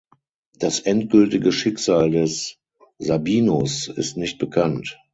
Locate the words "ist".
3.87-4.17